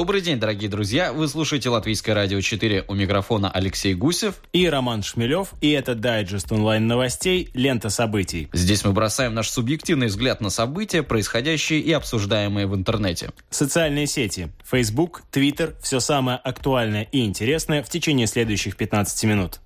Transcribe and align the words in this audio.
Добрый 0.00 0.22
день, 0.22 0.40
дорогие 0.40 0.70
друзья. 0.70 1.12
Вы 1.12 1.28
слушаете 1.28 1.68
Латвийское 1.68 2.14
радио 2.14 2.40
4. 2.40 2.86
У 2.88 2.94
микрофона 2.94 3.50
Алексей 3.50 3.92
Гусев. 3.92 4.36
И 4.54 4.66
Роман 4.66 5.02
Шмелев. 5.02 5.50
И 5.60 5.72
это 5.72 5.94
дайджест 5.94 6.50
онлайн-новостей 6.50 7.50
«Лента 7.52 7.90
событий». 7.90 8.48
Здесь 8.54 8.82
мы 8.82 8.92
бросаем 8.92 9.34
наш 9.34 9.50
субъективный 9.50 10.06
взгляд 10.06 10.40
на 10.40 10.48
события, 10.48 11.02
происходящие 11.02 11.80
и 11.80 11.92
обсуждаемые 11.92 12.66
в 12.66 12.74
интернете. 12.74 13.32
Социальные 13.50 14.06
сети. 14.06 14.48
Facebook, 14.64 15.20
Twitter. 15.30 15.74
Все 15.82 16.00
самое 16.00 16.38
актуальное 16.38 17.02
и 17.12 17.22
интересное 17.26 17.82
в 17.82 17.90
течение 17.90 18.26
следующих 18.26 18.78
15 18.78 19.24
минут. 19.24 19.60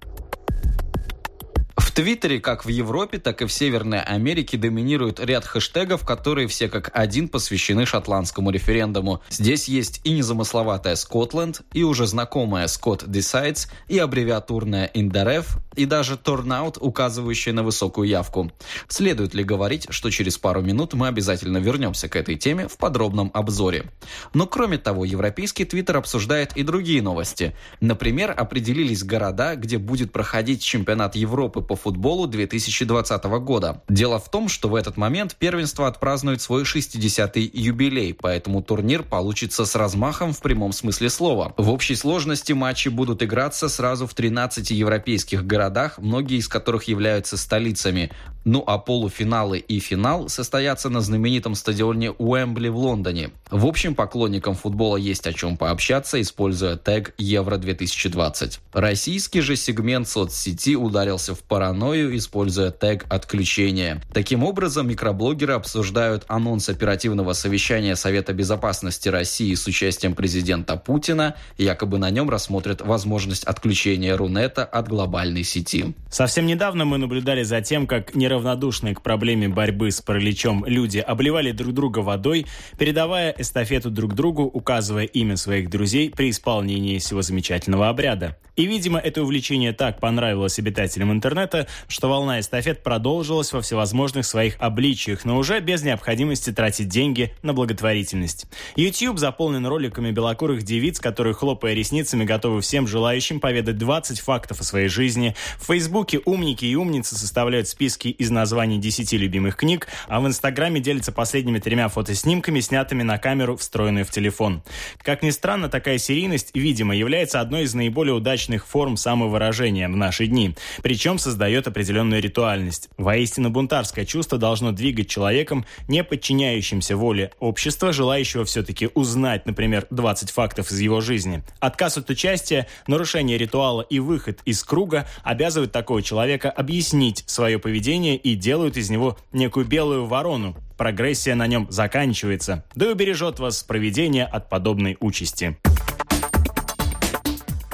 Твиттере, 1.94 2.40
как 2.40 2.64
в 2.64 2.68
Европе, 2.68 3.18
так 3.18 3.40
и 3.40 3.46
в 3.46 3.52
Северной 3.52 4.00
Америке 4.00 4.58
доминирует 4.58 5.20
ряд 5.20 5.44
хэштегов, 5.44 6.04
которые 6.04 6.48
все 6.48 6.68
как 6.68 6.90
один 6.92 7.28
посвящены 7.28 7.86
шотландскому 7.86 8.50
референдуму. 8.50 9.22
Здесь 9.30 9.68
есть 9.68 10.00
и 10.02 10.10
незамысловатая 10.10 10.96
Scotland, 10.96 11.62
и 11.72 11.84
уже 11.84 12.08
знакомая 12.08 12.66
Scott 12.66 13.06
Decides, 13.06 13.68
и 13.86 13.98
аббревиатурная 13.98 14.90
INDREF, 14.92 15.46
и 15.76 15.86
даже 15.86 16.14
Turnout, 16.14 16.78
указывающая 16.80 17.52
на 17.52 17.62
высокую 17.62 18.08
явку. 18.08 18.50
Следует 18.88 19.34
ли 19.34 19.44
говорить, 19.44 19.86
что 19.90 20.10
через 20.10 20.36
пару 20.36 20.62
минут 20.62 20.94
мы 20.94 21.06
обязательно 21.06 21.58
вернемся 21.58 22.08
к 22.08 22.16
этой 22.16 22.34
теме 22.34 22.66
в 22.66 22.76
подробном 22.76 23.30
обзоре. 23.34 23.84
Но 24.32 24.48
кроме 24.48 24.78
того, 24.78 25.04
европейский 25.04 25.64
твиттер 25.64 25.98
обсуждает 25.98 26.56
и 26.56 26.64
другие 26.64 27.02
новости. 27.02 27.54
Например, 27.80 28.34
определились 28.36 29.04
города, 29.04 29.54
где 29.54 29.78
будет 29.78 30.12
проходить 30.12 30.60
чемпионат 30.60 31.14
Европы 31.14 31.60
по 31.60 31.76
футболу 31.84 32.26
2020 32.26 33.24
года. 33.24 33.82
Дело 33.90 34.18
в 34.18 34.30
том, 34.30 34.48
что 34.48 34.70
в 34.70 34.74
этот 34.74 34.96
момент 34.96 35.36
первенство 35.36 35.86
отпразднует 35.86 36.40
свой 36.40 36.62
60-й 36.62 37.50
юбилей, 37.52 38.14
поэтому 38.14 38.62
турнир 38.62 39.02
получится 39.02 39.66
с 39.66 39.74
размахом 39.74 40.32
в 40.32 40.40
прямом 40.40 40.72
смысле 40.72 41.10
слова. 41.10 41.52
В 41.58 41.68
общей 41.68 41.94
сложности 41.94 42.54
матчи 42.54 42.88
будут 42.88 43.22
играться 43.22 43.68
сразу 43.68 44.06
в 44.06 44.14
13 44.14 44.70
европейских 44.70 45.46
городах, 45.46 45.98
многие 45.98 46.38
из 46.38 46.48
которых 46.48 46.84
являются 46.84 47.36
столицами. 47.36 48.10
Ну 48.44 48.62
а 48.66 48.78
полуфиналы 48.78 49.58
и 49.58 49.78
финал 49.78 50.28
состоятся 50.28 50.90
на 50.90 51.00
знаменитом 51.00 51.54
стадионе 51.54 52.10
Уэмбли 52.10 52.68
в 52.68 52.76
Лондоне. 52.76 53.30
В 53.50 53.66
общем, 53.66 53.94
поклонникам 53.94 54.54
футбола 54.54 54.96
есть 54.96 55.26
о 55.26 55.32
чем 55.32 55.56
пообщаться, 55.56 56.20
используя 56.20 56.76
тег 56.76 57.14
Евро-2020. 57.16 58.58
Российский 58.72 59.40
же 59.40 59.56
сегмент 59.56 60.08
соцсети 60.08 60.76
ударился 60.76 61.34
в 61.34 61.40
паранойю, 61.40 61.73
используя 62.16 62.70
тег 62.72 63.06
«отключение». 63.08 64.00
Таким 64.12 64.42
образом, 64.42 64.88
микроблогеры 64.88 65.54
обсуждают 65.54 66.24
анонс 66.26 66.68
оперативного 66.68 67.32
совещания 67.32 67.94
Совета 67.94 68.32
безопасности 68.32 69.08
России 69.08 69.54
с 69.54 69.66
участием 69.66 70.14
президента 70.14 70.76
Путина. 70.76 71.36
Якобы 71.56 71.98
на 71.98 72.10
нем 72.10 72.28
рассмотрят 72.28 72.80
возможность 72.80 73.44
отключения 73.44 74.16
Рунета 74.16 74.64
от 74.64 74.88
глобальной 74.88 75.44
сети. 75.44 75.94
Совсем 76.10 76.46
недавно 76.46 76.84
мы 76.84 76.98
наблюдали 76.98 77.44
за 77.44 77.60
тем, 77.60 77.86
как 77.86 78.14
не 78.14 78.24
неравнодушные 78.24 78.94
к 78.94 79.02
проблеме 79.02 79.48
борьбы 79.48 79.90
с 79.90 80.00
параличом 80.00 80.64
люди 80.66 80.98
обливали 80.98 81.52
друг 81.52 81.74
друга 81.74 81.98
водой, 81.98 82.46
передавая 82.78 83.34
эстафету 83.36 83.90
друг 83.90 84.14
другу, 84.14 84.44
указывая 84.44 85.04
имя 85.04 85.36
своих 85.36 85.68
друзей 85.68 86.10
при 86.10 86.30
исполнении 86.30 86.98
всего 86.98 87.20
замечательного 87.20 87.90
обряда. 87.90 88.36
И, 88.56 88.66
видимо, 88.66 88.98
это 89.00 89.22
увлечение 89.22 89.72
так 89.72 90.00
понравилось 90.00 90.58
обитателям 90.58 91.12
интернета, 91.12 91.63
что 91.88 92.08
волна 92.08 92.40
эстафет 92.40 92.82
продолжилась 92.82 93.52
во 93.52 93.60
всевозможных 93.60 94.26
своих 94.26 94.56
обличиях, 94.58 95.24
но 95.24 95.36
уже 95.36 95.60
без 95.60 95.82
необходимости 95.82 96.50
тратить 96.52 96.88
деньги 96.88 97.32
на 97.42 97.52
благотворительность. 97.52 98.46
YouTube 98.76 99.18
заполнен 99.18 99.66
роликами 99.66 100.10
белокурых 100.10 100.62
девиц, 100.62 101.00
которые, 101.00 101.34
хлопая 101.34 101.74
ресницами, 101.74 102.24
готовы 102.24 102.60
всем 102.60 102.86
желающим 102.86 103.40
поведать 103.40 103.78
20 103.78 104.20
фактов 104.20 104.60
о 104.60 104.64
своей 104.64 104.88
жизни. 104.88 105.34
В 105.58 105.66
Фейсбуке 105.66 106.20
умники 106.24 106.64
и 106.64 106.74
умницы 106.74 107.16
составляют 107.16 107.68
списки 107.68 108.08
из 108.08 108.30
названий 108.30 108.78
10 108.78 109.12
любимых 109.14 109.56
книг, 109.56 109.88
а 110.08 110.20
в 110.20 110.26
Инстаграме 110.26 110.80
делятся 110.80 111.12
последними 111.12 111.58
тремя 111.58 111.88
фотоснимками, 111.88 112.60
снятыми 112.60 113.02
на 113.02 113.18
камеру, 113.18 113.56
встроенную 113.56 114.04
в 114.04 114.10
телефон. 114.10 114.62
Как 115.02 115.22
ни 115.22 115.30
странно, 115.30 115.68
такая 115.68 115.98
серийность, 115.98 116.50
видимо, 116.54 116.94
является 116.94 117.40
одной 117.40 117.62
из 117.64 117.74
наиболее 117.74 118.14
удачных 118.14 118.66
форм 118.66 118.96
самовыражения 118.96 119.88
в 119.88 119.96
наши 119.96 120.26
дни, 120.26 120.54
причем 120.82 121.18
создает 121.18 121.53
определенную 121.58 122.20
ритуальность. 122.20 122.88
Воистину 122.96 123.50
бунтарское 123.50 124.04
чувство 124.04 124.38
должно 124.38 124.72
двигать 124.72 125.08
человеком, 125.08 125.64
не 125.88 126.02
подчиняющимся 126.04 126.96
воле 126.96 127.30
общества, 127.38 127.92
желающего 127.92 128.44
все-таки 128.44 128.88
узнать, 128.94 129.46
например, 129.46 129.86
20 129.90 130.30
фактов 130.30 130.70
из 130.70 130.80
его 130.80 131.00
жизни. 131.00 131.42
Отказ 131.60 131.98
от 131.98 132.10
участия, 132.10 132.66
нарушение 132.86 133.38
ритуала 133.38 133.82
и 133.82 133.98
выход 133.98 134.40
из 134.44 134.62
круга 134.64 135.06
обязывают 135.22 135.72
такого 135.72 136.02
человека 136.02 136.50
объяснить 136.50 137.24
свое 137.26 137.58
поведение 137.58 138.16
и 138.16 138.34
делают 138.34 138.76
из 138.76 138.90
него 138.90 139.18
некую 139.32 139.66
белую 139.66 140.06
ворону. 140.06 140.56
Прогрессия 140.76 141.34
на 141.34 141.46
нем 141.46 141.66
заканчивается. 141.70 142.64
Да 142.74 142.86
и 142.86 142.92
убережет 142.92 143.38
вас 143.38 143.62
проведение 143.62 144.24
от 144.24 144.48
подобной 144.48 144.96
участи. 145.00 145.56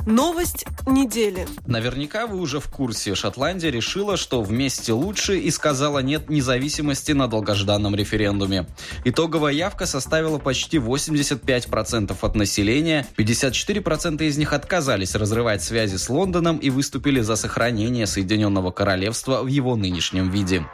Новость 0.07 0.65
недели. 0.87 1.47
Наверняка 1.67 2.27
вы 2.27 2.41
уже 2.41 2.59
в 2.59 2.69
курсе. 2.69 3.15
Шотландия 3.15 3.71
решила, 3.71 4.17
что 4.17 4.43
вместе 4.43 4.93
лучше 4.93 5.39
и 5.39 5.51
сказала 5.51 5.99
нет 5.99 6.31
независимости 6.31 7.13
на 7.13 7.29
долгожданном 7.29 7.95
референдуме. 7.95 8.67
Итоговая 9.05 9.53
явка 9.53 9.85
составила 9.85 10.39
почти 10.39 10.79
85% 10.79 12.17
от 12.21 12.35
населения. 12.35 13.07
54% 13.19 14.27
из 14.27 14.39
них 14.39 14.55
отказались 14.55 15.15
разрывать 15.15 15.63
связи 15.63 15.97
с 15.97 16.09
Лондоном 16.09 16.57
и 16.57 16.71
выступили 16.71 17.21
за 17.21 17.37
сохранение 17.37 18.07
Соединенного 18.07 18.71
Королевства 18.71 19.43
в 19.43 19.49
его 19.49 19.77
нынешнем 19.77 20.31
виде. 20.31 20.67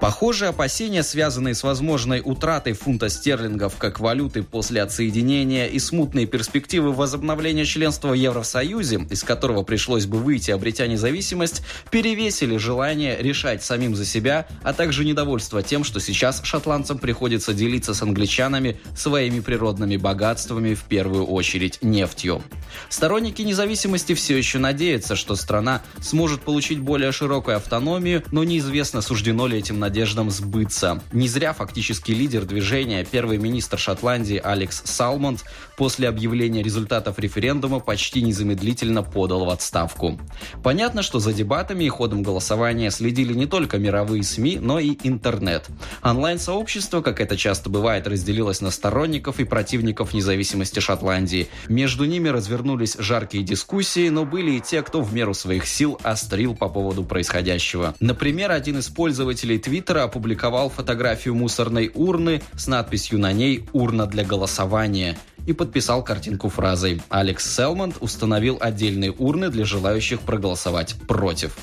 Похоже, 0.00 0.46
опасения, 0.46 1.02
связанные 1.02 1.54
с 1.54 1.64
возможной 1.64 2.22
утратой 2.24 2.74
фунта 2.74 3.08
стерлингов 3.08 3.76
как 3.76 3.98
валюты 3.98 4.44
после 4.44 4.82
отсоединения 4.82 5.66
и 5.66 5.80
смутные 5.80 6.26
перспективы 6.26 6.92
возобновления 6.92 7.64
членства 7.64 8.10
в 8.10 8.14
Евросоюзе 8.14 8.67
Союзе, 8.68 9.06
из 9.08 9.24
которого 9.24 9.62
пришлось 9.62 10.04
бы 10.04 10.18
выйти, 10.18 10.50
обретя 10.50 10.86
независимость, 10.86 11.62
перевесили 11.90 12.58
желание 12.58 13.16
решать 13.18 13.64
самим 13.64 13.96
за 13.96 14.04
себя, 14.04 14.46
а 14.62 14.74
также 14.74 15.06
недовольство 15.06 15.62
тем, 15.62 15.84
что 15.84 16.00
сейчас 16.00 16.42
шотландцам 16.44 16.98
приходится 16.98 17.54
делиться 17.54 17.94
с 17.94 18.02
англичанами 18.02 18.78
своими 18.94 19.40
природными 19.40 19.96
богатствами, 19.96 20.74
в 20.74 20.82
первую 20.82 21.24
очередь 21.24 21.78
нефтью. 21.80 22.42
Сторонники 22.90 23.40
независимости 23.40 24.12
все 24.12 24.36
еще 24.36 24.58
надеются, 24.58 25.16
что 25.16 25.34
страна 25.34 25.80
сможет 26.02 26.42
получить 26.42 26.80
более 26.80 27.10
широкую 27.10 27.56
автономию, 27.56 28.22
но 28.32 28.44
неизвестно, 28.44 29.00
суждено 29.00 29.46
ли 29.46 29.56
этим 29.56 29.78
надеждам 29.78 30.30
сбыться. 30.30 31.02
Не 31.10 31.26
зря 31.26 31.54
фактически 31.54 32.12
лидер 32.12 32.44
движения, 32.44 33.06
первый 33.10 33.38
министр 33.38 33.78
Шотландии 33.78 34.38
Алекс 34.44 34.82
Салмонд, 34.84 35.42
после 35.78 36.06
объявления 36.06 36.62
результатов 36.62 37.18
референдума 37.18 37.80
почти 37.80 38.20
незамедлительно 38.20 38.57
незамедлительно 38.58 39.02
подал 39.02 39.44
в 39.44 39.50
отставку. 39.50 40.18
Понятно, 40.62 41.02
что 41.02 41.18
за 41.18 41.32
дебатами 41.32 41.84
и 41.84 41.88
ходом 41.88 42.22
голосования 42.22 42.90
следили 42.90 43.34
не 43.34 43.46
только 43.46 43.78
мировые 43.78 44.22
СМИ, 44.22 44.58
но 44.60 44.78
и 44.78 44.96
интернет. 45.02 45.66
Онлайн-сообщество, 46.02 47.00
как 47.00 47.20
это 47.20 47.36
часто 47.36 47.70
бывает, 47.70 48.06
разделилось 48.06 48.60
на 48.60 48.70
сторонников 48.70 49.40
и 49.40 49.44
противников 49.44 50.12
независимости 50.12 50.80
Шотландии. 50.80 51.48
Между 51.68 52.04
ними 52.04 52.28
развернулись 52.28 52.96
жаркие 52.98 53.44
дискуссии, 53.44 54.08
но 54.08 54.24
были 54.24 54.52
и 54.52 54.60
те, 54.60 54.82
кто 54.82 55.00
в 55.02 55.12
меру 55.14 55.34
своих 55.34 55.66
сил 55.66 55.98
острил 56.02 56.54
по 56.54 56.68
поводу 56.68 57.04
происходящего. 57.04 57.94
Например, 58.00 58.50
один 58.50 58.78
из 58.78 58.88
пользователей 58.88 59.58
Твиттера 59.58 60.04
опубликовал 60.04 60.70
фотографию 60.70 61.34
мусорной 61.34 61.90
урны 61.94 62.42
с 62.56 62.66
надписью 62.66 63.18
на 63.18 63.32
ней 63.32 63.64
«Урна 63.72 64.06
для 64.06 64.24
голосования» 64.24 65.16
и 65.48 65.54
подписал 65.54 66.04
картинку 66.04 66.50
фразой 66.50 67.00
«Алекс 67.08 67.56
Селмонд 67.56 67.96
установил 68.00 68.58
отдельные 68.60 69.12
урны 69.12 69.48
для 69.48 69.64
желающих 69.64 70.20
проголосовать 70.20 70.94
против». 71.08 71.56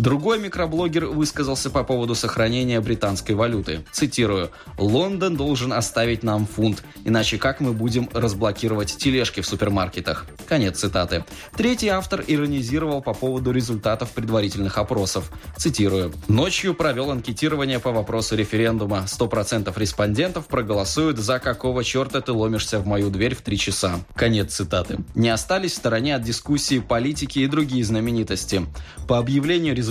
Другой 0.00 0.38
микроблогер 0.38 1.04
высказался 1.04 1.68
по 1.68 1.84
поводу 1.84 2.14
сохранения 2.14 2.80
британской 2.80 3.34
валюты. 3.34 3.84
Цитирую. 3.92 4.50
«Лондон 4.78 5.36
должен 5.36 5.74
оставить 5.74 6.22
нам 6.22 6.46
фунт, 6.46 6.82
иначе 7.04 7.36
как 7.36 7.60
мы 7.60 7.74
будем 7.74 8.08
разблокировать 8.14 8.96
тележки 8.96 9.42
в 9.42 9.46
супермаркетах?» 9.46 10.24
Конец 10.48 10.78
цитаты. 10.78 11.26
Третий 11.54 11.88
автор 11.88 12.24
иронизировал 12.26 13.02
по 13.02 13.12
поводу 13.12 13.52
результатов 13.52 14.12
предварительных 14.12 14.78
опросов. 14.78 15.30
Цитирую. 15.58 16.14
«Ночью 16.28 16.72
провел 16.72 17.10
анкетирование 17.10 17.78
по 17.78 17.92
вопросу 17.92 18.36
референдума. 18.36 19.04
100% 19.06 19.70
респондентов 19.78 20.46
проголосуют 20.46 21.18
за 21.18 21.38
какого 21.40 21.84
черта 21.84 22.22
ты 22.22 22.32
ломишься 22.32 22.78
в 22.78 22.86
мою 22.86 23.10
дверь 23.10 23.34
в 23.34 23.42
три 23.42 23.58
часа». 23.58 24.00
Конец 24.14 24.54
цитаты. 24.54 25.00
Не 25.14 25.28
остались 25.28 25.72
в 25.72 25.76
стороне 25.76 26.16
от 26.16 26.22
дискуссии 26.22 26.78
политики 26.78 27.40
и 27.40 27.46
другие 27.46 27.84
знаменитости. 27.84 28.66
По 29.06 29.18
объявлению 29.18 29.74
результатов 29.74 29.89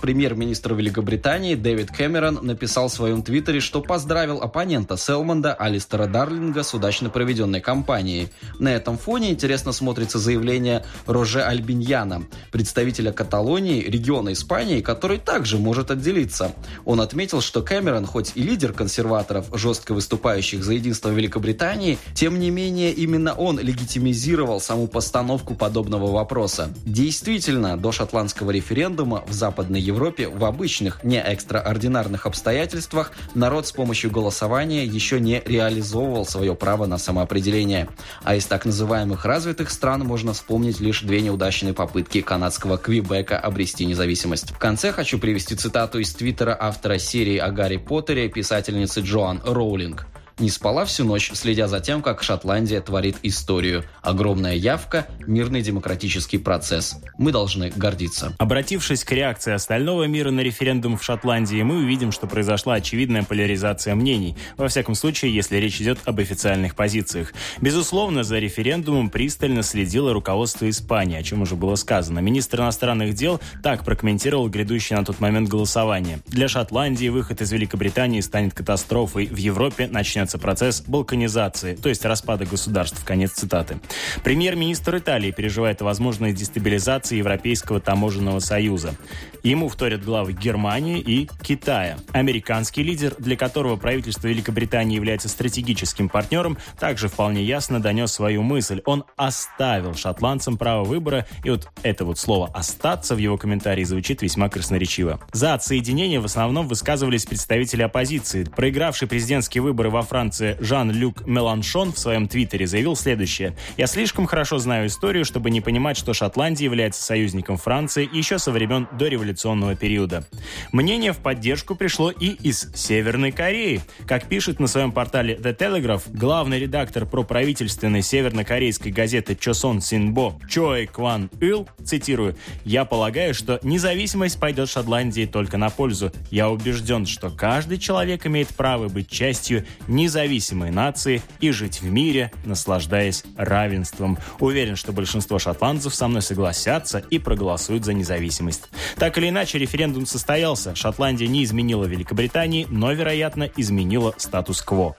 премьер-министр 0.00 0.74
Великобритании 0.74 1.54
Дэвид 1.54 1.90
Кэмерон 1.90 2.40
написал 2.42 2.88
в 2.88 2.92
своем 2.92 3.22
твиттере, 3.22 3.60
что 3.60 3.80
поздравил 3.80 4.40
оппонента 4.42 4.96
Селмонда 4.96 5.54
Алистера 5.54 6.06
Дарлинга 6.06 6.62
с 6.62 6.72
удачно 6.74 7.10
проведенной 7.10 7.60
кампанией. 7.60 8.28
На 8.58 8.68
этом 8.68 8.98
фоне 8.98 9.30
интересно 9.30 9.72
смотрится 9.72 10.18
заявление 10.18 10.84
Роже 11.06 11.42
Альбиньяна, 11.42 12.24
представителя 12.52 13.12
Каталонии, 13.12 13.82
региона 13.82 14.32
Испании, 14.32 14.80
который 14.80 15.18
также 15.18 15.58
может 15.58 15.90
отделиться. 15.90 16.52
Он 16.84 17.00
отметил, 17.00 17.40
что 17.40 17.62
Кэмерон, 17.62 18.06
хоть 18.06 18.32
и 18.34 18.42
лидер 18.42 18.72
консерваторов, 18.72 19.46
жестко 19.52 19.92
выступающих 19.92 20.62
за 20.62 20.74
единство 20.74 21.08
Великобритании, 21.08 21.98
тем 22.14 22.38
не 22.38 22.50
менее 22.50 22.92
именно 22.92 23.34
он 23.34 23.58
легитимизировал 23.58 24.60
саму 24.60 24.86
постановку 24.86 25.54
подобного 25.54 26.12
вопроса. 26.12 26.72
Действительно, 26.84 27.76
до 27.76 27.92
шотландского 27.92 28.50
референдума 28.50 29.24
в 29.30 29.32
Западной 29.32 29.80
Европе 29.80 30.28
в 30.28 30.44
обычных, 30.44 31.02
не 31.02 31.20
экстраординарных 31.20 32.26
обстоятельствах 32.26 33.12
народ 33.34 33.66
с 33.66 33.72
помощью 33.72 34.10
голосования 34.10 34.84
еще 34.84 35.18
не 35.20 35.42
реализовывал 35.44 36.26
свое 36.26 36.54
право 36.54 36.86
на 36.86 36.98
самоопределение. 36.98 37.88
А 38.22 38.34
из 38.34 38.44
так 38.46 38.64
называемых 38.66 39.24
развитых 39.24 39.70
стран 39.70 40.04
можно 40.04 40.32
вспомнить 40.32 40.80
лишь 40.80 41.02
две 41.02 41.22
неудачные 41.22 41.72
попытки 41.72 42.20
канадского 42.20 42.76
Квебека 42.76 43.38
обрести 43.38 43.86
независимость. 43.86 44.50
В 44.50 44.58
конце 44.58 44.92
хочу 44.92 45.18
привести 45.18 45.54
цитату 45.54 45.98
из 45.98 46.12
твиттера 46.12 46.56
автора 46.58 46.98
серии 46.98 47.38
о 47.38 47.50
Гарри 47.50 47.78
Поттере, 47.78 48.28
писательницы 48.28 49.00
Джоан 49.00 49.40
Роулинг– 49.44 50.06
не 50.40 50.50
спала 50.50 50.84
всю 50.84 51.04
ночь, 51.04 51.30
следя 51.34 51.68
за 51.68 51.80
тем, 51.80 52.02
как 52.02 52.22
Шотландия 52.22 52.80
творит 52.80 53.16
историю. 53.22 53.84
Огромная 54.02 54.54
явка, 54.54 55.06
мирный 55.26 55.62
демократический 55.62 56.38
процесс. 56.38 56.96
Мы 57.18 57.32
должны 57.32 57.70
гордиться. 57.74 58.34
Обратившись 58.38 59.04
к 59.04 59.12
реакции 59.12 59.52
остального 59.52 60.04
мира 60.04 60.30
на 60.30 60.40
референдум 60.40 60.96
в 60.96 61.04
Шотландии, 61.04 61.62
мы 61.62 61.78
увидим, 61.78 62.12
что 62.12 62.26
произошла 62.26 62.74
очевидная 62.74 63.22
поляризация 63.22 63.94
мнений. 63.94 64.36
Во 64.56 64.68
всяком 64.68 64.94
случае, 64.94 65.34
если 65.34 65.56
речь 65.56 65.80
идет 65.80 65.98
об 66.04 66.18
официальных 66.18 66.74
позициях. 66.74 67.32
Безусловно, 67.60 68.24
за 68.24 68.38
референдумом 68.38 69.10
пристально 69.10 69.62
следило 69.62 70.12
руководство 70.12 70.68
Испании, 70.68 71.18
о 71.18 71.22
чем 71.22 71.42
уже 71.42 71.56
было 71.56 71.74
сказано. 71.74 72.20
Министр 72.20 72.60
иностранных 72.60 73.14
дел 73.14 73.40
так 73.62 73.84
прокомментировал 73.84 74.48
грядущее 74.48 74.98
на 74.98 75.04
тот 75.04 75.20
момент 75.20 75.48
голосование. 75.48 76.20
Для 76.26 76.48
Шотландии 76.48 77.08
выход 77.08 77.40
из 77.40 77.52
Великобритании 77.52 78.20
станет 78.20 78.54
катастрофой. 78.54 79.26
В 79.26 79.36
Европе 79.36 79.88
начнется 79.90 80.29
начинается 80.30 80.38
процесс 80.38 80.82
балканизации, 80.86 81.74
то 81.74 81.88
есть 81.88 82.04
распада 82.04 82.44
государств. 82.44 83.04
Конец 83.04 83.32
цитаты. 83.32 83.80
Премьер-министр 84.22 84.98
Италии 84.98 85.30
переживает 85.32 85.82
о 85.82 85.84
возможной 85.84 86.32
дестабилизации 86.32 87.16
Европейского 87.16 87.80
таможенного 87.80 88.40
союза. 88.40 88.94
Ему 89.42 89.68
вторят 89.68 90.04
главы 90.04 90.32
Германии 90.32 91.00
и 91.00 91.28
Китая. 91.42 91.96
Американский 92.12 92.82
лидер, 92.82 93.14
для 93.18 93.36
которого 93.36 93.76
правительство 93.76 94.28
Великобритании 94.28 94.96
является 94.96 95.28
стратегическим 95.28 96.08
партнером, 96.08 96.58
также 96.78 97.08
вполне 97.08 97.42
ясно 97.42 97.80
донес 97.80 98.12
свою 98.12 98.42
мысль. 98.42 98.82
Он 98.84 99.04
оставил 99.16 99.94
шотландцам 99.94 100.58
право 100.58 100.84
выбора, 100.84 101.26
и 101.42 101.50
вот 101.50 101.68
это 101.82 102.04
вот 102.04 102.18
слово 102.18 102.50
«остаться» 102.54 103.14
в 103.14 103.18
его 103.18 103.38
комментарии 103.38 103.84
звучит 103.84 104.22
весьма 104.22 104.48
красноречиво. 104.48 105.20
За 105.32 105.54
отсоединение 105.54 106.20
в 106.20 106.26
основном 106.26 106.68
высказывались 106.68 107.24
представители 107.24 107.82
оппозиции. 107.82 108.44
Проигравший 108.44 109.08
президентские 109.08 109.62
выборы 109.62 109.90
во 109.90 110.02
Франции 110.10 110.56
Жан-Люк 110.58 111.24
Меланшон 111.24 111.92
в 111.92 111.98
своем 111.98 112.26
твиттере 112.26 112.66
заявил 112.66 112.96
следующее. 112.96 113.54
«Я 113.76 113.86
слишком 113.86 114.26
хорошо 114.26 114.58
знаю 114.58 114.88
историю, 114.88 115.24
чтобы 115.24 115.50
не 115.50 115.60
понимать, 115.60 115.96
что 115.96 116.14
Шотландия 116.14 116.64
является 116.64 117.00
союзником 117.00 117.56
Франции 117.58 118.10
еще 118.12 118.40
со 118.40 118.50
времен 118.50 118.88
дореволюционного 118.98 119.76
периода». 119.76 120.26
Мнение 120.72 121.12
в 121.12 121.18
поддержку 121.18 121.76
пришло 121.76 122.10
и 122.10 122.26
из 122.26 122.72
Северной 122.74 123.30
Кореи. 123.30 123.82
Как 124.04 124.24
пишет 124.24 124.58
на 124.58 124.66
своем 124.66 124.90
портале 124.90 125.36
The 125.36 125.56
Telegraph, 125.56 126.02
главный 126.12 126.58
редактор 126.58 127.06
проправительственной 127.06 128.02
севернокорейской 128.02 128.90
газеты 128.90 129.36
Чосон 129.36 129.80
Синбо 129.80 130.40
Чоэ 130.48 130.86
Кван 130.86 131.30
Ил, 131.40 131.68
цитирую, 131.84 132.34
«Я 132.64 132.84
полагаю, 132.84 133.32
что 133.32 133.60
независимость 133.62 134.40
пойдет 134.40 134.68
Шотландии 134.68 135.26
только 135.26 135.56
на 135.56 135.70
пользу. 135.70 136.10
Я 136.32 136.50
убежден, 136.50 137.06
что 137.06 137.30
каждый 137.30 137.78
человек 137.78 138.26
имеет 138.26 138.48
право 138.48 138.88
быть 138.88 139.08
частью 139.08 139.64
не 139.86 139.99
независимой 140.00 140.70
нации 140.70 141.22
и 141.40 141.50
жить 141.50 141.80
в 141.82 141.90
мире, 141.90 142.32
наслаждаясь 142.44 143.24
равенством. 143.36 144.18
Уверен, 144.38 144.76
что 144.76 144.92
большинство 144.92 145.38
шотландцев 145.38 145.94
со 145.94 146.08
мной 146.08 146.22
согласятся 146.22 146.98
и 147.10 147.18
проголосуют 147.18 147.84
за 147.84 147.92
независимость. 147.92 148.70
Так 148.96 149.18
или 149.18 149.28
иначе, 149.28 149.58
референдум 149.58 150.06
состоялся. 150.06 150.74
Шотландия 150.74 151.28
не 151.28 151.44
изменила 151.44 151.84
Великобритании, 151.84 152.66
но, 152.70 152.92
вероятно, 152.92 153.48
изменила 153.56 154.14
статус-кво. 154.16 154.96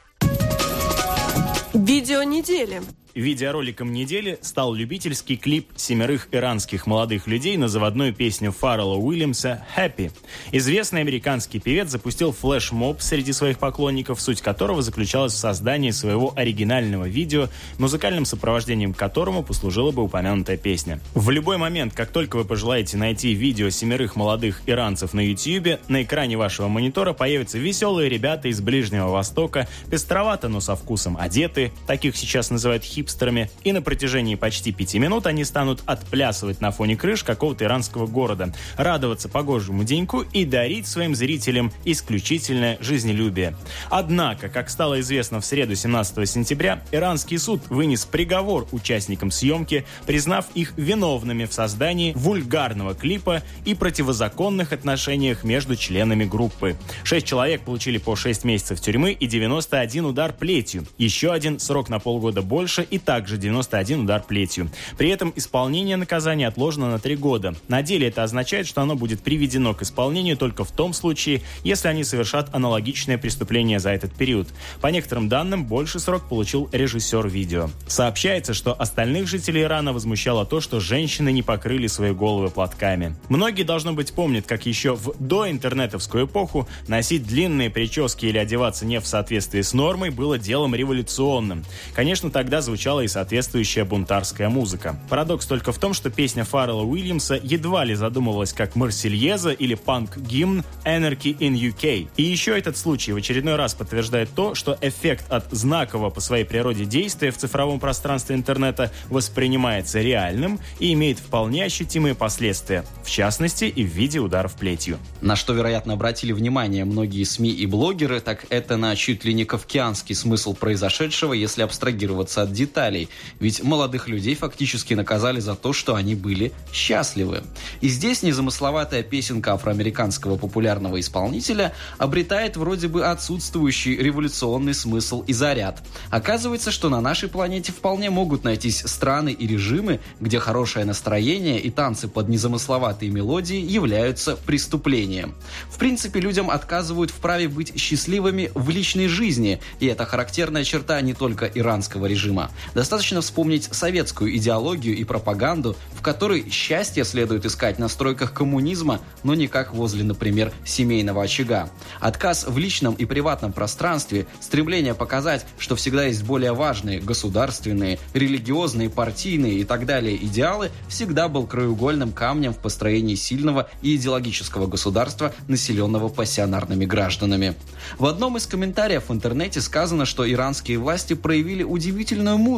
Видео 1.74 2.24
недели. 2.24 2.82
Видеороликом 3.14 3.92
недели 3.92 4.40
стал 4.42 4.74
любительский 4.74 5.36
клип 5.36 5.68
семерых 5.76 6.30
иранских 6.32 6.88
молодых 6.88 7.28
людей 7.28 7.58
на 7.58 7.68
заводную 7.68 8.14
песню 8.14 8.54
Фаррелла 8.54 8.96
Уильямса 8.96 9.66
«Happy». 9.76 10.12
Известный 10.54 11.02
американский 11.02 11.60
певец 11.60 11.90
запустил 11.90 12.32
флешмоб 12.32 13.02
среди 13.02 13.34
своих 13.34 13.60
поклонников, 13.60 14.22
суть 14.22 14.42
которого 14.42 14.82
заключалась 14.82 15.34
в 15.34 15.38
создании 15.38 15.92
своего 15.92 16.32
оригинального 16.38 17.10
видео, 17.10 17.50
музыкальным 17.78 18.24
сопровождением 18.24 18.94
которому 18.94 19.44
послужила 19.44 19.92
бы 19.92 20.04
упомянутая 20.04 20.56
песня. 20.56 21.02
В 21.14 21.30
любой 21.32 21.58
момент, 21.58 21.94
как 21.94 22.12
только 22.12 22.38
вы 22.38 22.46
пожелаете 22.46 22.96
найти 22.96 23.34
видео 23.34 23.70
семерых 23.70 24.16
молодых 24.16 24.62
иранцев 24.68 25.14
на 25.14 25.20
YouTube, 25.20 25.82
на 25.90 26.04
экране 26.04 26.38
вашего 26.38 26.70
монитора 26.70 27.12
появятся 27.12 27.58
веселые 27.58 28.08
ребята 28.10 28.48
из 28.48 28.62
Ближнего 28.62 29.10
Востока, 29.10 29.68
пестровато, 29.90 30.48
но 30.48 30.62
со 30.62 30.78
вкусом 30.78 31.18
одеты, 31.18 31.74
таких 31.88 32.16
сейчас 32.16 32.50
называют 32.50 32.84
хип 32.84 33.01
хипстерами, 33.02 33.50
и 33.64 33.74
на 33.74 33.82
протяжении 33.82 34.36
почти 34.36 34.72
пяти 34.72 35.00
минут 35.00 35.26
они 35.26 35.44
станут 35.44 35.82
отплясывать 35.86 36.62
на 36.62 36.72
фоне 36.72 36.96
крыш 36.96 37.24
какого-то 37.24 37.66
иранского 37.66 38.06
города, 38.06 38.54
радоваться 38.78 39.28
погожему 39.28 39.84
деньку 39.84 40.22
и 40.22 40.46
дарить 40.46 40.88
своим 40.88 41.16
зрителям 41.16 41.72
исключительное 41.84 42.78
жизнелюбие. 42.80 43.56
Однако, 43.90 44.50
как 44.50 44.70
стало 44.70 45.00
известно 45.00 45.42
в 45.42 45.46
среду 45.46 45.76
17 45.76 46.30
сентября, 46.30 46.84
иранский 46.92 47.38
суд 47.40 47.62
вынес 47.70 48.06
приговор 48.06 48.68
участникам 48.72 49.32
съемки, 49.32 49.86
признав 50.06 50.46
их 50.54 50.74
виновными 50.78 51.46
в 51.46 51.54
создании 51.54 52.14
вульгарного 52.14 52.94
клипа 52.94 53.42
и 53.66 53.74
противозаконных 53.74 54.74
отношениях 54.74 55.44
между 55.44 55.76
членами 55.76 56.26
группы. 56.26 56.78
Шесть 57.04 57.26
человек 57.26 57.62
получили 57.62 57.98
по 57.98 58.16
6 58.16 58.44
месяцев 58.44 58.80
тюрьмы 58.80 59.12
и 59.14 59.26
91 59.26 60.06
удар 60.06 60.34
плетью. 60.34 60.86
Еще 60.98 61.32
один 61.32 61.60
срок 61.60 61.90
на 61.90 62.00
полгода 62.00 62.42
больше 62.42 62.86
и 62.92 63.00
также 63.00 63.38
91 63.38 64.02
удар 64.02 64.22
плетью. 64.22 64.70
При 64.98 65.10
этом 65.10 65.34
исполнение 65.36 65.96
наказания 65.96 66.48
отложено 66.48 66.92
на 66.92 67.00
3 67.00 67.16
года. 67.16 67.56
На 67.68 67.82
деле 67.82 68.10
это 68.10 68.24
означает, 68.24 68.68
что 68.68 68.82
оно 68.82 68.96
будет 68.96 69.22
приведено 69.22 69.74
к 69.74 69.82
исполнению 69.82 70.38
только 70.38 70.64
в 70.64 70.72
том 70.72 70.94
случае, 70.94 71.42
если 71.64 71.88
они 71.88 72.04
совершат 72.04 72.54
аналогичное 72.54 73.18
преступление 73.18 73.80
за 73.80 73.92
этот 73.92 74.14
период. 74.14 74.50
По 74.82 74.88
некоторым 74.88 75.30
данным, 75.30 75.66
больше 75.66 76.00
срок 76.00 76.28
получил 76.28 76.70
режиссер 76.72 77.28
видео. 77.28 77.70
Сообщается, 77.88 78.54
что 78.54 78.80
остальных 78.80 79.28
жителей 79.28 79.64
Ирана 79.64 79.94
возмущало 79.94 80.46
то, 80.46 80.60
что 80.60 80.80
женщины 80.80 81.32
не 81.32 81.44
покрыли 81.44 81.88
свои 81.88 82.12
головы 82.12 82.50
платками. 82.50 83.16
Многие, 83.30 83.64
должно 83.64 83.94
быть, 83.94 84.14
помнят, 84.14 84.46
как 84.46 84.66
еще 84.66 84.96
в 84.96 85.14
доинтернетовскую 85.20 86.26
эпоху 86.26 86.68
носить 86.88 87.26
длинные 87.26 87.70
прически 87.70 88.26
или 88.26 88.38
одеваться 88.38 88.86
не 88.86 89.00
в 89.00 89.08
соответствии 89.08 89.62
с 89.62 89.74
нормой 89.74 90.10
было 90.10 90.38
делом 90.38 90.76
революционным. 90.76 91.64
Конечно, 91.94 92.30
тогда 92.30 92.62
звучало 92.62 92.81
звучала 92.82 93.02
и 93.02 93.08
соответствующая 93.08 93.84
бунтарская 93.86 94.50
музыка. 94.50 94.96
Парадокс 95.08 95.46
только 95.46 95.72
в 95.72 95.78
том, 95.78 95.94
что 95.94 96.10
песня 96.10 96.44
Фаррелла 96.44 96.82
Уильямса 96.82 97.40
едва 97.44 97.86
ли 97.86 97.94
задумывалась 97.94 98.54
как 98.54 98.76
Марсельеза 98.76 99.52
или 99.52 99.76
панк-гимн 99.76 100.64
Anarchy 100.84 101.38
in 101.38 101.54
UK. 101.54 102.10
И 102.18 102.24
еще 102.24 102.58
этот 102.58 102.78
случай 102.78 103.14
в 103.14 103.18
очередной 103.18 103.56
раз 103.56 103.76
подтверждает 103.76 104.30
то, 104.34 104.56
что 104.56 104.80
эффект 104.82 105.32
от 105.32 105.46
знакового 105.52 106.10
по 106.10 106.22
своей 106.22 106.44
природе 106.44 106.86
действия 106.86 107.30
в 107.30 107.38
цифровом 107.38 107.80
пространстве 107.80 108.36
интернета 108.36 108.92
воспринимается 109.10 110.02
реальным 110.02 110.60
и 110.80 110.94
имеет 110.94 111.20
вполне 111.20 111.66
ощутимые 111.66 112.16
последствия, 112.16 112.84
в 113.04 113.12
частности 113.12 113.66
и 113.66 113.84
в 113.84 113.90
виде 113.90 114.18
ударов 114.18 114.56
плетью. 114.56 114.98
На 115.22 115.36
что, 115.36 115.54
вероятно, 115.54 115.94
обратили 115.94 116.32
внимание 116.32 116.84
многие 116.86 117.26
СМИ 117.26 117.52
и 117.52 117.68
блогеры, 117.68 118.22
так 118.22 118.48
это 118.50 118.76
на 118.76 118.96
чуть 118.96 119.24
ли 119.24 119.36
не 119.36 119.46
кавкианский 119.46 120.16
смысл 120.16 120.56
произошедшего, 120.56 121.34
если 121.34 121.62
абстрагироваться 121.62 122.42
от 122.42 122.52
деталей. 122.72 123.10
Ведь 123.40 123.64
молодых 123.64 124.08
людей 124.08 124.36
фактически 124.36 124.94
наказали 124.94 125.42
за 125.42 125.56
то, 125.56 125.74
что 125.74 125.96
они 125.96 126.16
были 126.16 126.54
счастливы. 126.72 127.44
И 127.82 127.90
здесь 127.90 128.24
незамысловатая 128.24 129.04
песенка 129.04 129.54
афроамериканского 129.54 130.38
популярного 130.38 131.00
исполнителя 131.00 131.74
обретает 131.98 132.56
вроде 132.56 132.88
бы 132.88 133.06
отсутствующий 133.06 133.98
революционный 133.98 134.74
смысл 134.74 135.24
и 135.28 135.34
заряд. 135.34 135.84
Оказывается, 136.10 136.72
что 136.72 136.90
на 136.90 137.02
нашей 137.02 137.28
планете 137.28 137.74
вполне 137.74 138.10
могут 138.10 138.46
найтись 138.46 138.84
страны 138.86 139.32
и 139.32 139.48
режимы, 139.48 140.00
где 140.22 140.40
хорошее 140.40 140.86
настроение 140.86 141.60
и 141.60 141.70
танцы 141.70 142.08
под 142.08 142.30
незамысловатые 142.30 143.12
мелодии 143.12 143.60
являются 143.60 144.38
преступлением. 144.38 145.36
В 145.70 145.78
принципе, 145.78 146.22
людям 146.22 146.50
отказывают 146.50 147.12
в 147.12 147.16
праве 147.16 147.50
быть 147.50 147.78
счастливыми 147.78 148.50
в 148.56 148.70
личной 148.70 149.08
жизни, 149.08 149.60
и 149.80 149.88
это 149.88 150.06
характерная 150.06 150.64
черта 150.64 151.02
не 151.02 151.14
только 151.14 151.46
иранского 151.46 152.06
режима. 152.06 152.50
Достаточно 152.74 153.22
вспомнить 153.22 153.70
советскую 153.72 154.36
идеологию 154.38 154.96
и 154.96 155.04
пропаганду, 155.04 155.76
в 155.94 156.02
которой 156.02 156.50
счастье 156.50 157.04
следует 157.04 157.46
искать 157.46 157.80
на 157.80 157.88
стройках 157.88 158.34
коммунизма, 158.34 159.02
но 159.24 159.36
не 159.36 159.48
как 159.48 159.74
возле, 159.74 160.04
например, 160.04 160.52
семейного 160.66 161.24
очага. 161.24 161.70
Отказ 162.00 162.46
в 162.48 162.58
личном 162.58 162.94
и 162.96 163.06
приватном 163.06 163.54
пространстве, 163.54 164.28
стремление 164.40 164.94
показать, 164.94 165.46
что 165.58 165.76
всегда 165.76 166.06
есть 166.06 166.24
более 166.24 166.54
важные 166.54 167.00
государственные, 167.00 168.00
религиозные, 168.14 168.90
партийные 168.90 169.60
и 169.60 169.64
так 169.64 169.86
далее 169.86 170.16
идеалы, 170.16 170.72
всегда 170.88 171.28
был 171.28 171.46
краеугольным 171.48 172.12
камнем 172.12 172.54
в 172.54 172.58
построении 172.58 173.16
сильного 173.16 173.70
и 173.82 173.96
идеологического 173.96 174.68
государства, 174.68 175.34
населенного 175.48 176.10
пассионарными 176.10 176.86
гражданами. 176.86 177.56
В 177.98 178.06
одном 178.06 178.38
из 178.38 178.46
комментариев 178.48 179.10
в 179.10 179.14
интернете 179.14 179.62
сказано, 179.62 180.06
что 180.06 180.30
иранские 180.30 180.78
власти 180.78 181.14
проявили 181.14 181.64
удивительную 181.64 182.38
мудрость, 182.38 182.51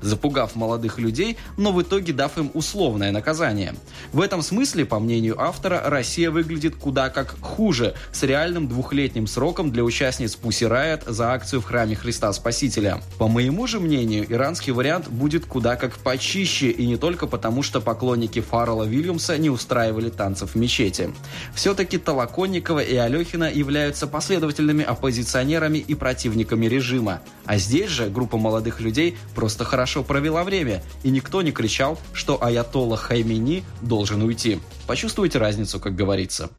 запугав 0.00 0.56
молодых 0.56 0.98
людей, 0.98 1.36
но 1.56 1.72
в 1.72 1.82
итоге 1.82 2.12
дав 2.12 2.36
им 2.38 2.50
условное 2.54 3.12
наказание. 3.12 3.74
В 4.12 4.20
этом 4.20 4.42
смысле, 4.42 4.84
по 4.84 4.98
мнению 4.98 5.40
автора, 5.40 5.82
Россия 5.84 6.30
выглядит 6.30 6.76
куда 6.76 7.08
как 7.08 7.36
хуже, 7.40 7.94
с 8.12 8.22
реальным 8.22 8.68
двухлетним 8.68 9.26
сроком 9.26 9.70
для 9.70 9.84
участниц 9.84 10.38
Pussy 10.40 10.68
Riot 10.68 11.10
за 11.10 11.32
акцию 11.32 11.60
в 11.60 11.64
храме 11.64 11.94
Христа 11.96 12.32
Спасителя. 12.32 13.00
По 13.18 13.28
моему 13.28 13.66
же 13.66 13.80
мнению, 13.80 14.30
иранский 14.30 14.72
вариант 14.72 15.08
будет 15.08 15.46
куда 15.46 15.76
как 15.76 15.98
почище, 15.98 16.70
и 16.70 16.86
не 16.86 16.96
только 16.96 17.26
потому, 17.26 17.62
что 17.62 17.80
поклонники 17.80 18.40
Фаррелла 18.40 18.84
Вильямса 18.84 19.38
не 19.38 19.50
устраивали 19.50 20.10
танцев 20.10 20.52
в 20.52 20.54
мечети. 20.56 21.10
Все-таки 21.54 21.98
Толоконникова 21.98 22.80
и 22.80 22.96
Алехина 22.96 23.50
являются 23.50 24.06
последовательными 24.06 24.84
оппозиционерами 24.84 25.78
и 25.78 25.94
противниками 25.94 26.66
режима. 26.66 27.20
А 27.46 27.58
здесь 27.58 27.90
же 27.90 28.08
группа 28.08 28.38
молодых 28.38 28.80
людей 28.80 29.16
просто 29.34 29.64
хорошо 29.64 30.02
провела 30.02 30.44
время, 30.44 30.82
и 31.02 31.10
никто 31.10 31.42
не 31.42 31.52
кричал, 31.52 31.98
что 32.12 32.42
Аятолла 32.42 32.96
Хаймени 32.96 33.64
должен 33.82 34.22
уйти. 34.22 34.60
Почувствуйте 34.86 35.38
разницу, 35.38 35.80
как 35.80 35.94
говорится. 35.94 36.50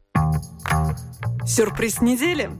Сюрприз 1.46 2.00
недели. 2.00 2.50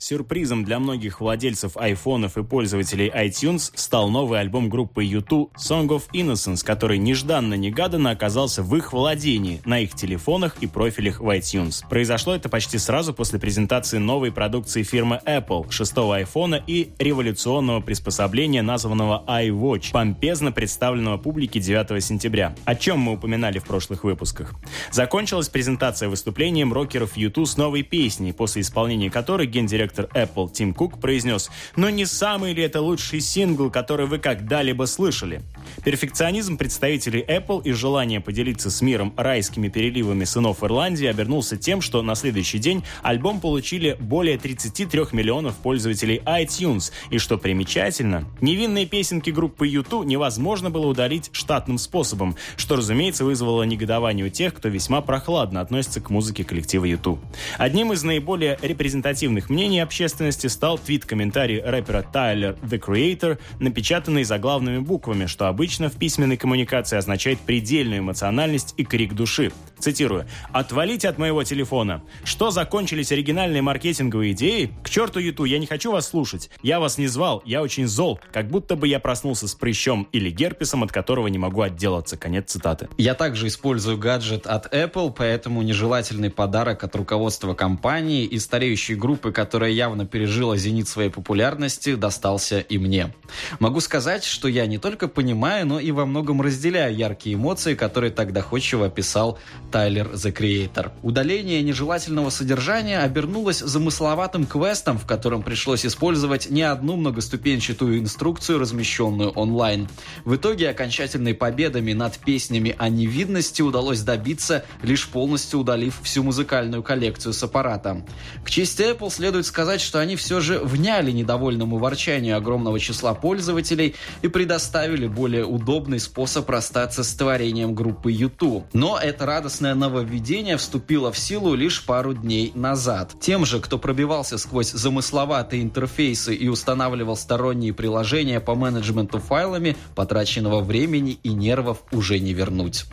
Сюрпризом 0.00 0.64
для 0.64 0.78
многих 0.78 1.20
владельцев 1.20 1.76
айфонов 1.76 2.38
и 2.38 2.44
пользователей 2.44 3.08
iTunes 3.08 3.72
стал 3.74 4.08
новый 4.08 4.38
альбом 4.38 4.68
группы 4.68 5.04
U2 5.04 5.50
Song 5.56 5.88
of 5.88 6.04
Innocence, 6.12 6.64
который 6.64 6.98
нежданно-негаданно 6.98 8.12
оказался 8.12 8.62
в 8.62 8.76
их 8.76 8.92
владении, 8.92 9.60
на 9.64 9.80
их 9.80 9.94
телефонах 9.96 10.58
и 10.60 10.68
профилях 10.68 11.18
в 11.18 11.28
iTunes. 11.36 11.82
Произошло 11.90 12.36
это 12.36 12.48
почти 12.48 12.78
сразу 12.78 13.12
после 13.12 13.40
презентации 13.40 13.98
новой 13.98 14.30
продукции 14.30 14.84
фирмы 14.84 15.20
Apple, 15.26 15.68
шестого 15.72 16.14
айфона 16.14 16.62
и 16.64 16.90
революционного 17.00 17.80
приспособления, 17.80 18.62
названного 18.62 19.24
iWatch, 19.26 19.90
помпезно 19.90 20.52
представленного 20.52 21.18
публике 21.18 21.58
9 21.58 22.04
сентября, 22.04 22.54
о 22.64 22.76
чем 22.76 23.00
мы 23.00 23.14
упоминали 23.14 23.58
в 23.58 23.64
прошлых 23.64 24.04
выпусках. 24.04 24.54
Закончилась 24.92 25.48
презентация 25.48 26.08
выступлением 26.08 26.72
рокеров 26.72 27.16
U2 27.16 27.46
с 27.46 27.56
новой 27.56 27.82
песней, 27.82 28.32
после 28.32 28.62
исполнения 28.62 29.10
которой 29.10 29.48
гендиректор 29.48 29.87
директор 29.88 30.08
Apple 30.14 30.50
Тим 30.52 30.74
Кук 30.74 31.00
произнес 31.00 31.50
«Но 31.76 31.90
не 31.90 32.04
самый 32.04 32.52
ли 32.52 32.62
это 32.62 32.80
лучший 32.80 33.20
сингл, 33.20 33.70
который 33.70 34.06
вы 34.06 34.18
когда-либо 34.18 34.84
слышали?» 34.84 35.42
Перфекционизм 35.84 36.56
представителей 36.56 37.24
Apple 37.26 37.62
и 37.62 37.72
желание 37.72 38.20
поделиться 38.20 38.70
с 38.70 38.82
миром 38.82 39.14
райскими 39.16 39.68
переливами 39.68 40.24
сынов 40.24 40.62
Ирландии 40.62 41.06
обернулся 41.06 41.56
тем, 41.56 41.80
что 41.80 42.02
на 42.02 42.14
следующий 42.14 42.58
день 42.58 42.84
альбом 43.02 43.40
получили 43.40 43.96
более 43.98 44.38
33 44.38 45.06
миллионов 45.12 45.56
пользователей 45.56 46.20
iTunes. 46.26 46.92
И 47.10 47.18
что 47.18 47.38
примечательно, 47.38 48.24
невинные 48.40 48.86
песенки 48.86 49.30
группы 49.30 49.66
YouTube 49.66 50.06
невозможно 50.06 50.70
было 50.70 50.86
удалить 50.86 51.30
штатным 51.32 51.78
способом, 51.78 52.36
что, 52.56 52.76
разумеется, 52.76 53.24
вызвало 53.24 53.62
негодование 53.62 54.26
у 54.26 54.30
тех, 54.30 54.54
кто 54.54 54.68
весьма 54.68 55.00
прохладно 55.00 55.60
относится 55.60 56.00
к 56.00 56.10
музыке 56.10 56.44
коллектива 56.44 56.84
YouTube. 56.84 57.20
Одним 57.56 57.92
из 57.92 58.02
наиболее 58.02 58.58
репрезентативных 58.62 59.50
мнений 59.50 59.77
общественности 59.82 60.46
стал 60.46 60.78
твит-комментарий 60.78 61.60
рэпера 61.60 62.02
Тайлер 62.02 62.56
The 62.62 62.78
Creator, 62.80 63.38
напечатанный 63.60 64.24
заглавными 64.24 64.78
буквами, 64.78 65.26
что 65.26 65.48
обычно 65.48 65.88
в 65.88 65.96
письменной 65.96 66.36
коммуникации 66.36 66.96
означает 66.96 67.38
предельную 67.40 68.00
эмоциональность 68.00 68.74
и 68.76 68.84
крик 68.84 69.14
души. 69.14 69.52
Цитирую. 69.78 70.26
«Отвалите 70.52 71.08
от 71.08 71.18
моего 71.18 71.44
телефона. 71.44 72.02
Что 72.24 72.50
закончились 72.50 73.12
оригинальные 73.12 73.62
маркетинговые 73.62 74.32
идеи? 74.32 74.72
К 74.82 74.90
черту 74.90 75.20
Юту, 75.20 75.44
я 75.44 75.58
не 75.58 75.66
хочу 75.66 75.92
вас 75.92 76.08
слушать. 76.08 76.50
Я 76.62 76.80
вас 76.80 76.98
не 76.98 77.06
звал, 77.06 77.42
я 77.44 77.62
очень 77.62 77.86
зол. 77.86 78.18
Как 78.32 78.48
будто 78.48 78.76
бы 78.76 78.88
я 78.88 78.98
проснулся 78.98 79.46
с 79.46 79.54
прыщом 79.54 80.08
или 80.12 80.30
герпесом, 80.30 80.82
от 80.82 80.92
которого 80.92 81.28
не 81.28 81.38
могу 81.38 81.62
отделаться». 81.62 82.16
Конец 82.16 82.50
цитаты. 82.50 82.88
Я 82.98 83.14
также 83.14 83.46
использую 83.46 83.98
гаджет 83.98 84.46
от 84.46 84.72
Apple, 84.74 85.14
поэтому 85.16 85.62
нежелательный 85.62 86.30
подарок 86.30 86.82
от 86.84 86.96
руководства 86.96 87.54
компании 87.54 88.24
и 88.24 88.38
стареющей 88.38 88.94
группы, 88.94 89.32
которая 89.32 89.67
явно 89.70 90.06
пережила 90.06 90.56
зенит 90.56 90.88
своей 90.88 91.10
популярности, 91.10 91.94
достался 91.94 92.60
и 92.60 92.78
мне. 92.78 93.14
Могу 93.58 93.80
сказать, 93.80 94.24
что 94.24 94.48
я 94.48 94.66
не 94.66 94.78
только 94.78 95.08
понимаю, 95.08 95.66
но 95.66 95.80
и 95.80 95.90
во 95.90 96.06
многом 96.06 96.42
разделяю 96.42 96.96
яркие 96.96 97.36
эмоции, 97.36 97.74
которые 97.74 98.10
так 98.10 98.32
доходчиво 98.32 98.86
описал 98.86 99.38
Тайлер 99.70 100.08
The 100.08 100.32
Creator. 100.32 100.90
Удаление 101.02 101.62
нежелательного 101.62 102.30
содержания 102.30 103.00
обернулось 103.00 103.58
замысловатым 103.58 104.46
квестом, 104.46 104.98
в 104.98 105.06
котором 105.06 105.42
пришлось 105.42 105.84
использовать 105.84 106.50
не 106.50 106.62
одну 106.62 106.96
многоступенчатую 106.96 107.98
инструкцию, 107.98 108.58
размещенную 108.58 109.30
онлайн. 109.30 109.88
В 110.24 110.36
итоге 110.36 110.70
окончательной 110.70 111.34
победами 111.34 111.92
над 111.92 112.18
песнями 112.18 112.74
о 112.78 112.88
невидности 112.88 113.62
удалось 113.62 114.00
добиться, 114.00 114.64
лишь 114.82 115.08
полностью 115.08 115.60
удалив 115.60 115.98
всю 116.02 116.22
музыкальную 116.22 116.82
коллекцию 116.82 117.32
с 117.32 117.42
аппарата. 117.42 118.04
К 118.44 118.50
чести 118.50 118.82
Apple 118.82 119.10
следует 119.10 119.46
сказать, 119.46 119.57
что 119.80 120.00
они 120.00 120.16
все 120.16 120.40
же 120.40 120.60
вняли 120.60 121.10
недовольному 121.10 121.78
ворчанию 121.78 122.36
огромного 122.36 122.80
числа 122.80 123.14
пользователей 123.14 123.94
и 124.22 124.28
предоставили 124.28 125.06
более 125.06 125.44
удобный 125.44 126.00
способ 126.00 126.48
расстаться 126.48 127.02
с 127.04 127.14
творением 127.14 127.74
группы 127.74 128.12
YouTube. 128.12 128.64
Но 128.72 128.98
это 128.98 129.26
радостно 129.26 129.58
радостное 129.58 129.74
нововведение 129.74 130.56
вступило 130.56 131.10
в 131.10 131.18
силу 131.18 131.54
лишь 131.54 131.84
пару 131.84 132.14
дней 132.14 132.52
назад. 132.54 133.14
Тем 133.20 133.44
же, 133.46 133.60
кто 133.60 133.78
пробивался 133.78 134.38
сквозь 134.38 134.70
замысловатые 134.70 135.62
интерфейсы 135.62 136.34
и 136.34 136.48
устанавливал 136.48 137.16
сторонние 137.16 137.72
приложения 137.72 138.38
по 138.38 138.54
менеджменту 138.54 139.18
файлами, 139.18 139.74
потраченного 139.96 140.60
времени 140.60 141.18
и 141.22 141.30
нервов 141.30 141.78
уже 141.92 142.18
не 142.20 142.34
вернуть. 142.34 142.84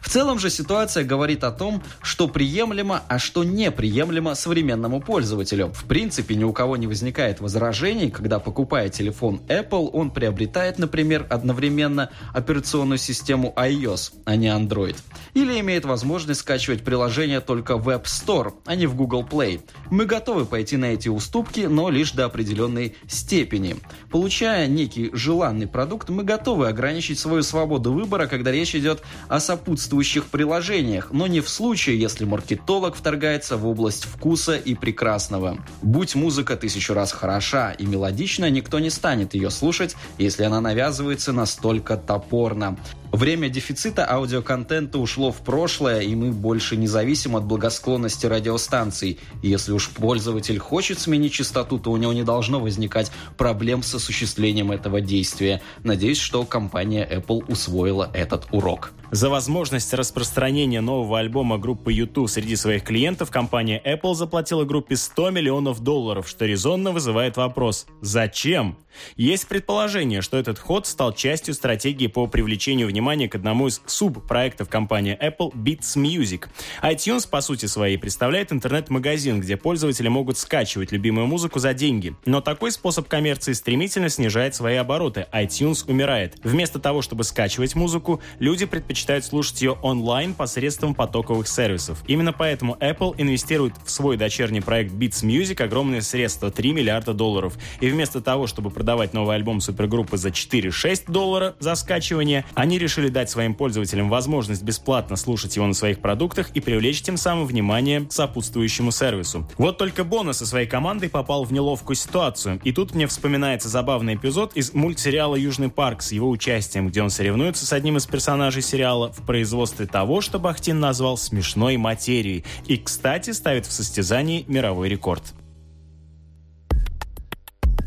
В 0.00 0.08
целом 0.08 0.38
же 0.38 0.50
ситуация 0.50 1.02
говорит 1.02 1.44
о 1.44 1.50
том, 1.50 1.82
что 2.02 2.28
приемлемо, 2.28 3.02
а 3.08 3.18
что 3.18 3.42
неприемлемо 3.42 4.34
современному 4.34 5.00
пользователю. 5.00 5.72
В 5.72 5.84
принципе, 5.84 6.11
ни 6.18 6.44
у 6.44 6.52
кого 6.52 6.76
не 6.76 6.86
возникает 6.86 7.40
возражений, 7.40 8.10
когда 8.10 8.38
покупая 8.38 8.88
телефон 8.88 9.40
Apple, 9.48 9.90
он 9.92 10.10
приобретает, 10.10 10.78
например, 10.78 11.26
одновременно 11.30 12.10
операционную 12.32 12.98
систему 12.98 13.52
iOS, 13.56 14.12
а 14.24 14.36
не 14.36 14.48
Android. 14.48 14.96
Или 15.34 15.60
имеет 15.60 15.84
возможность 15.84 16.40
скачивать 16.40 16.84
приложение 16.84 17.40
только 17.40 17.76
в 17.76 17.88
App 17.88 18.04
Store, 18.04 18.54
а 18.64 18.74
не 18.74 18.86
в 18.86 18.94
Google 18.94 19.24
Play. 19.24 19.60
Мы 19.90 20.06
готовы 20.06 20.44
пойти 20.44 20.76
на 20.76 20.86
эти 20.86 21.08
уступки, 21.08 21.60
но 21.60 21.90
лишь 21.90 22.12
до 22.12 22.24
определенной 22.26 22.96
степени. 23.06 23.76
Получая 24.10 24.66
некий 24.66 25.10
желанный 25.12 25.66
продукт, 25.66 26.08
мы 26.08 26.24
готовы 26.24 26.68
ограничить 26.68 27.18
свою 27.18 27.42
свободу 27.42 27.92
выбора, 27.92 28.26
когда 28.26 28.50
речь 28.50 28.74
идет 28.74 29.02
о 29.28 29.40
сопутствующих 29.40 30.24
приложениях, 30.26 31.08
но 31.12 31.26
не 31.26 31.40
в 31.40 31.48
случае, 31.48 32.00
если 32.00 32.24
маркетолог 32.24 32.96
вторгается 32.96 33.56
в 33.56 33.66
область 33.66 34.04
вкуса 34.04 34.56
и 34.56 34.74
прекрасного. 34.74 35.58
Будь 35.92 36.14
музыка 36.14 36.56
тысячу 36.56 36.94
раз 36.94 37.12
хороша 37.12 37.72
и 37.72 37.84
мелодична, 37.84 38.48
никто 38.48 38.78
не 38.78 38.88
станет 38.88 39.34
ее 39.34 39.50
слушать, 39.50 39.94
если 40.16 40.42
она 40.42 40.58
навязывается 40.58 41.34
настолько 41.34 41.98
топорно. 41.98 42.78
Время 43.12 43.50
дефицита 43.50 44.10
аудиоконтента 44.10 44.98
ушло 44.98 45.32
в 45.32 45.42
прошлое, 45.42 46.00
и 46.00 46.14
мы 46.14 46.32
больше 46.32 46.78
не 46.78 46.86
зависим 46.86 47.36
от 47.36 47.44
благосклонности 47.44 48.24
радиостанций. 48.24 49.18
Если 49.42 49.72
уж 49.72 49.90
пользователь 49.90 50.58
хочет 50.58 50.98
сменить 50.98 51.34
частоту, 51.34 51.78
то 51.78 51.90
у 51.90 51.98
него 51.98 52.14
не 52.14 52.22
должно 52.22 52.58
возникать 52.58 53.12
проблем 53.36 53.82
с 53.82 53.94
осуществлением 53.94 54.72
этого 54.72 55.02
действия. 55.02 55.60
Надеюсь, 55.84 56.18
что 56.18 56.42
компания 56.44 57.06
Apple 57.06 57.44
усвоила 57.48 58.10
этот 58.14 58.46
урок. 58.50 58.92
За 59.10 59.28
возможность 59.28 59.92
распространения 59.92 60.80
нового 60.80 61.18
альбома 61.18 61.58
группы 61.58 61.92
YouTube 61.92 62.30
среди 62.30 62.56
своих 62.56 62.82
клиентов 62.82 63.30
компания 63.30 63.78
Apple 63.84 64.14
заплатила 64.14 64.64
группе 64.64 64.96
100 64.96 65.30
миллионов 65.32 65.80
долларов, 65.80 66.26
что 66.26 66.46
резонно 66.46 66.92
вызывает 66.92 67.36
вопрос 67.36 67.86
«Зачем?». 68.00 68.78
Есть 69.16 69.48
предположение, 69.48 70.20
что 70.20 70.36
этот 70.36 70.58
ход 70.58 70.86
стал 70.86 71.14
частью 71.14 71.54
стратегии 71.54 72.06
по 72.06 72.26
привлечению 72.26 72.88
внимания 72.88 73.01
к 73.02 73.34
одному 73.34 73.66
из 73.66 73.82
субпроектов 73.84 74.68
компании 74.68 75.18
Apple 75.20 75.52
Beats 75.54 75.96
Music. 75.96 76.46
iTunes, 76.82 77.28
по 77.28 77.40
сути 77.40 77.66
своей, 77.66 77.98
представляет 77.98 78.52
интернет-магазин, 78.52 79.40
где 79.40 79.56
пользователи 79.56 80.08
могут 80.08 80.38
скачивать 80.38 80.92
любимую 80.92 81.26
музыку 81.26 81.58
за 81.58 81.74
деньги. 81.74 82.14
Но 82.26 82.40
такой 82.40 82.70
способ 82.70 83.08
коммерции 83.08 83.52
стремительно 83.54 84.08
снижает 84.08 84.54
свои 84.54 84.76
обороты. 84.76 85.26
iTunes 85.32 85.84
умирает. 85.88 86.36
Вместо 86.44 86.78
того, 86.78 87.02
чтобы 87.02 87.24
скачивать 87.24 87.74
музыку, 87.74 88.22
люди 88.38 88.66
предпочитают 88.66 89.24
слушать 89.24 89.60
ее 89.62 89.72
онлайн 89.82 90.32
посредством 90.32 90.94
потоковых 90.94 91.48
сервисов. 91.48 92.02
Именно 92.06 92.32
поэтому 92.32 92.76
Apple 92.80 93.16
инвестирует 93.18 93.74
в 93.84 93.90
свой 93.90 94.16
дочерний 94.16 94.62
проект 94.62 94.92
Beats 94.92 95.24
Music 95.24 95.60
огромные 95.62 96.02
средства– 96.02 96.50
3 96.52 96.72
миллиарда 96.72 97.14
долларов. 97.14 97.58
И 97.80 97.90
вместо 97.90 98.20
того, 98.20 98.46
чтобы 98.46 98.70
продавать 98.70 99.12
новый 99.12 99.34
альбом 99.34 99.60
супергруппы 99.60 100.16
за 100.16 100.28
4-6 100.28 101.10
долларов 101.10 101.54
за 101.58 101.74
скачивание, 101.74 102.44
они 102.54 102.78
решили 102.92 103.08
дать 103.08 103.30
своим 103.30 103.54
пользователям 103.54 104.10
возможность 104.10 104.62
бесплатно 104.62 105.16
слушать 105.16 105.56
его 105.56 105.66
на 105.66 105.72
своих 105.72 106.00
продуктах 106.00 106.50
и 106.52 106.60
привлечь 106.60 107.00
тем 107.00 107.16
самым 107.16 107.46
внимание 107.46 108.02
к 108.02 108.12
сопутствующему 108.12 108.92
сервису. 108.92 109.48
Вот 109.56 109.78
только 109.78 110.04
Бона 110.04 110.34
со 110.34 110.44
своей 110.44 110.66
командой 110.66 111.08
попал 111.08 111.44
в 111.44 111.52
неловкую 111.54 111.96
ситуацию. 111.96 112.60
И 112.64 112.72
тут 112.72 112.94
мне 112.94 113.06
вспоминается 113.06 113.70
забавный 113.70 114.16
эпизод 114.16 114.52
из 114.56 114.74
мультсериала 114.74 115.36
«Южный 115.36 115.70
парк» 115.70 116.02
с 116.02 116.12
его 116.12 116.28
участием, 116.28 116.88
где 116.88 117.02
он 117.02 117.08
соревнуется 117.08 117.64
с 117.64 117.72
одним 117.72 117.96
из 117.96 118.04
персонажей 118.04 118.60
сериала 118.60 119.10
в 119.10 119.24
производстве 119.24 119.86
того, 119.86 120.20
что 120.20 120.38
Бахтин 120.38 120.78
назвал 120.78 121.16
смешной 121.16 121.78
материей. 121.78 122.44
И, 122.66 122.76
кстати, 122.76 123.30
ставит 123.30 123.64
в 123.64 123.72
состязании 123.72 124.44
мировой 124.48 124.90
рекорд. 124.90 125.32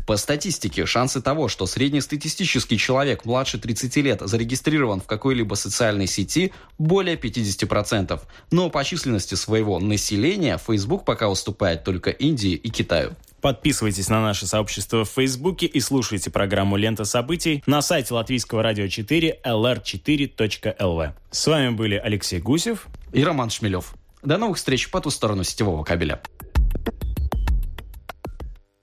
По 0.06 0.16
статистике, 0.16 0.86
шансы 0.86 1.20
того, 1.20 1.48
что 1.48 1.66
среднестатистический 1.66 2.78
человек 2.78 3.24
младше 3.24 3.58
30 3.58 3.96
лет 3.96 4.20
зарегистрирован 4.24 5.00
в 5.00 5.06
какой-либо 5.06 5.56
социальной 5.56 6.06
сети, 6.06 6.52
более 6.78 7.16
50%. 7.16 8.20
Но 8.52 8.70
по 8.70 8.84
численности 8.84 9.34
своего 9.34 9.80
населения 9.80 10.58
Facebook 10.64 11.04
пока 11.04 11.28
уступает 11.28 11.82
только 11.82 12.10
Индии 12.10 12.52
и 12.52 12.70
Китаю. 12.70 13.14
Подписывайтесь 13.40 14.08
на 14.08 14.22
наше 14.22 14.46
сообщество 14.46 15.04
в 15.04 15.08
Фейсбуке 15.10 15.66
и 15.66 15.80
слушайте 15.80 16.30
программу 16.30 16.76
«Лента 16.76 17.04
событий» 17.04 17.62
на 17.66 17.82
сайте 17.82 18.14
латвийского 18.14 18.62
радио 18.62 18.86
4 18.86 19.40
lr4.lv. 19.44 21.12
С 21.32 21.46
вами 21.46 21.70
были 21.70 21.96
Алексей 21.96 22.38
Гусев 22.38 22.86
и 23.12 23.24
Роман 23.24 23.50
Шмелев. 23.50 23.94
До 24.22 24.38
новых 24.38 24.56
встреч 24.56 24.88
по 24.90 25.00
ту 25.00 25.10
сторону 25.10 25.44
сетевого 25.44 25.84
кабеля. 25.84 26.20